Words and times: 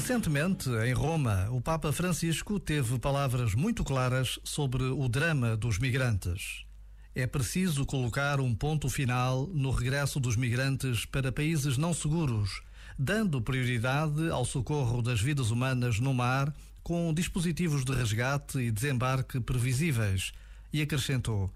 Recentemente, 0.00 0.70
em 0.70 0.94
Roma, 0.94 1.46
o 1.50 1.60
Papa 1.60 1.92
Francisco 1.92 2.58
teve 2.58 2.98
palavras 2.98 3.54
muito 3.54 3.84
claras 3.84 4.40
sobre 4.42 4.82
o 4.82 5.06
drama 5.10 5.58
dos 5.58 5.78
migrantes. 5.78 6.64
É 7.14 7.26
preciso 7.26 7.84
colocar 7.84 8.40
um 8.40 8.54
ponto 8.54 8.88
final 8.88 9.46
no 9.48 9.70
regresso 9.70 10.18
dos 10.18 10.36
migrantes 10.36 11.04
para 11.04 11.30
países 11.30 11.76
não 11.76 11.92
seguros, 11.92 12.62
dando 12.98 13.42
prioridade 13.42 14.30
ao 14.30 14.46
socorro 14.46 15.02
das 15.02 15.20
vidas 15.20 15.50
humanas 15.50 16.00
no 16.00 16.14
mar, 16.14 16.50
com 16.82 17.12
dispositivos 17.12 17.84
de 17.84 17.92
resgate 17.92 18.58
e 18.58 18.70
desembarque 18.70 19.38
previsíveis. 19.38 20.32
E 20.72 20.80
acrescentou: 20.80 21.52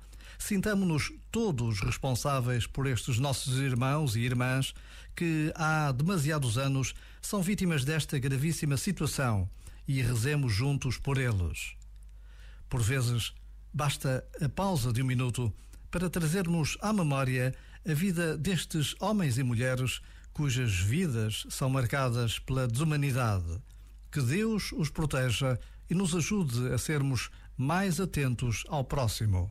Sintamo-nos 0.47 1.11
todos 1.33 1.81
responsáveis 1.81 2.67
por 2.67 2.87
estes 2.87 3.19
nossos 3.19 3.59
irmãos 3.61 4.15
e 4.15 4.21
irmãs 4.21 4.75
que 5.17 5.51
há 5.55 5.91
demasiados 5.91 6.59
anos 6.59 6.95
são 7.23 7.41
vítimas 7.41 7.83
desta 7.83 8.19
gravíssima 8.19 8.77
situação 8.77 9.49
e 9.89 10.03
rezemos 10.03 10.53
juntos 10.53 10.99
por 10.99 11.17
eles. 11.17 11.75
Por 12.69 12.83
vezes, 12.83 13.33
basta 13.73 14.23
a 14.39 14.47
pausa 14.47 14.93
de 14.93 15.01
um 15.01 15.07
minuto 15.07 15.51
para 15.91 16.11
trazermos 16.11 16.77
à 16.83 16.93
memória 16.93 17.55
a 17.89 17.95
vida 17.95 18.37
destes 18.37 18.95
homens 19.01 19.39
e 19.39 19.43
mulheres 19.43 20.03
cujas 20.35 20.75
vidas 20.75 21.47
são 21.49 21.71
marcadas 21.71 22.39
pela 22.39 22.69
desumanidade. 22.69 23.63
Que 24.13 24.21
Deus 24.21 24.73
os 24.73 24.91
proteja 24.91 25.59
e 25.89 25.95
nos 25.95 26.15
ajude 26.15 26.71
a 26.71 26.77
sermos 26.77 27.31
mais 27.57 27.99
atentos 27.99 28.63
ao 28.69 28.85
próximo. 28.85 29.51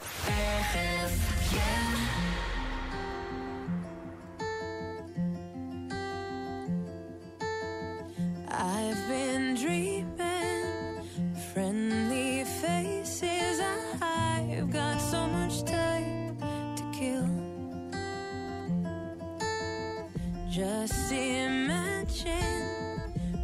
Just 20.51 21.13
imagine 21.13 22.27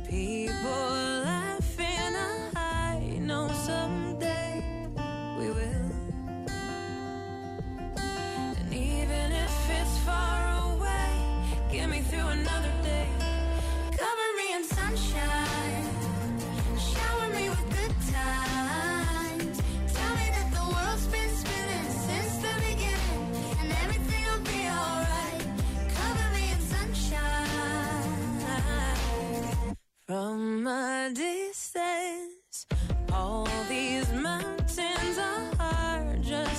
people 0.09 0.96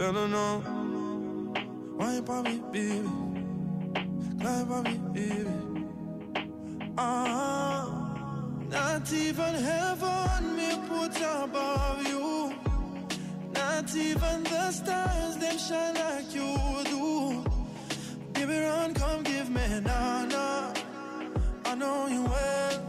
Tell 0.00 0.14
her 0.14 0.28
no. 0.28 0.62
Wine 1.98 2.24
for 2.24 2.42
me, 2.42 2.62
baby. 2.72 3.06
Climb 4.40 4.66
for 4.66 4.82
me, 4.82 4.98
baby. 5.12 5.50
Ah, 6.96 7.84
not 8.70 9.12
even 9.12 9.54
heaven 9.56 10.56
may 10.56 10.74
put 10.88 11.14
above 11.20 12.06
you. 12.08 12.54
Not 13.52 13.94
even 13.94 14.42
the 14.44 14.70
stars, 14.70 15.36
them 15.36 15.58
shine 15.58 15.94
like 15.96 16.34
you 16.34 16.56
do. 16.84 17.44
Baby, 18.32 18.58
run, 18.58 18.94
come 18.94 19.22
give 19.22 19.50
me 19.50 19.80
na 19.80 20.24
na. 20.24 20.72
I 21.66 21.74
know 21.74 22.06
you 22.06 22.22
well. 22.22 22.82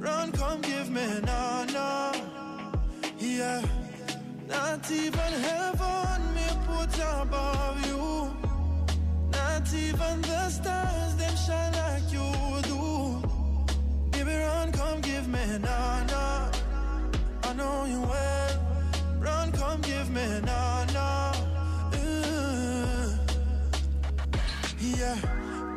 Run, 0.00 0.32
come 0.32 0.60
give 0.62 0.90
me 0.90 1.06
na 1.20 1.66
na. 1.66 2.12
Yeah. 3.20 3.62
Not 4.48 4.90
even 4.90 5.32
heaven 5.46 6.27
put 6.68 6.92
above 7.22 7.78
you. 7.86 8.04
Not 9.32 9.66
even 9.74 10.16
the 10.22 10.42
stars, 10.50 11.14
them 11.20 11.34
shine 11.46 11.72
like 11.82 12.08
you 12.16 12.28
do. 12.70 12.82
Baby, 14.12 14.34
run, 14.44 14.72
come 14.72 15.00
give 15.00 15.26
me 15.28 15.44
na 15.66 16.04
na. 16.12 16.50
I 17.48 17.52
know 17.58 17.84
you 17.92 18.00
well. 18.12 18.52
Run, 19.20 19.52
come 19.52 19.80
give 19.80 20.08
me 20.10 20.26
na 20.48 20.84
na. 20.96 21.08
Uh, 21.92 23.16
yeah, 24.80 25.16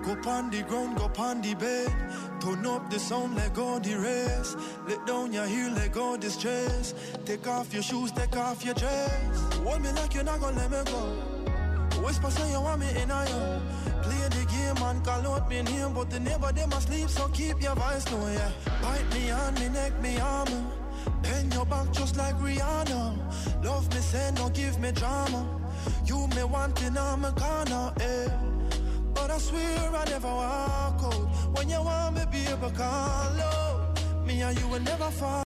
go 0.03 0.15
pon 0.15 0.49
the 0.49 0.63
ground, 0.63 0.97
go 0.97 1.07
pon 1.09 1.41
the 1.41 1.53
bed. 1.55 1.93
Turn 2.39 2.65
up 2.65 2.89
the 2.89 2.99
sound, 2.99 3.35
let 3.35 3.53
go 3.53 3.79
the 3.79 3.95
rest. 3.95 4.57
Let 4.87 5.05
down 5.05 5.31
your 5.33 5.45
heel, 5.45 5.71
let 5.71 5.91
go 5.93 6.17
the 6.17 6.29
stress. 6.29 6.93
Take 7.25 7.47
off 7.47 7.73
your 7.73 7.83
shoes, 7.83 8.11
take 8.11 8.35
off 8.35 8.63
your 8.65 8.73
dress. 8.73 9.53
Hold 9.63 9.81
me 9.81 9.91
like 9.91 10.13
you're 10.13 10.23
not 10.23 10.39
gonna 10.39 10.57
let 10.57 10.71
me 10.71 10.91
go. 10.91 12.01
Whisper 12.01 12.31
say 12.31 12.51
you 12.51 12.59
want 12.61 12.79
me 12.79 12.89
in 13.01 13.11
a 13.11 13.25
yo. 13.29 13.61
Play 14.01 14.27
the 14.29 14.45
game 14.49 14.83
and 14.83 15.05
call 15.05 15.27
out 15.33 15.49
me 15.49 15.61
name, 15.61 15.93
but 15.93 16.09
the 16.09 16.19
neighbor 16.19 16.51
them 16.51 16.71
asleep, 16.73 17.09
so 17.09 17.27
keep 17.27 17.61
your 17.61 17.75
voice 17.75 18.11
low, 18.11 18.27
yeah. 18.31 18.51
Bite 18.81 19.13
me 19.13 19.29
on 19.29 19.53
me 19.55 19.69
neck, 19.69 20.01
me 20.01 20.19
armor. 20.19 20.63
Bend 21.21 21.53
your 21.53 21.65
back 21.65 21.91
just 21.91 22.17
like 22.17 22.35
Rihanna. 22.37 23.63
Love 23.63 23.93
me, 23.93 24.01
say 24.01 24.31
no, 24.35 24.49
give 24.49 24.79
me 24.79 24.91
drama. 24.91 25.47
You 26.05 26.27
me 26.27 26.43
want 26.43 26.81
in 26.81 26.97
on 26.97 27.21
my 27.21 27.31
corner, 27.31 27.93
eh. 27.99 28.27
I 29.31 29.37
swear 29.37 29.95
I 29.95 30.05
never 30.09 30.27
walk 30.27 31.03
out. 31.03 31.55
When 31.55 31.69
you 31.69 31.81
want 31.81 32.15
me, 32.15 32.25
baby, 32.31 32.75
call 32.75 33.41
out. 33.41 33.97
Me 34.25 34.41
and 34.41 34.59
you 34.59 34.67
will 34.67 34.81
never 34.81 35.09
fall. 35.09 35.31